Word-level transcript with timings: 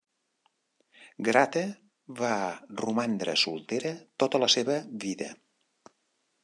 Grata 1.27 1.61
va 2.21 2.31
romandre 2.81 3.37
soltera 3.45 3.93
tota 4.25 4.43
la 4.45 4.49
seva 4.59 4.81
vida. 5.07 5.29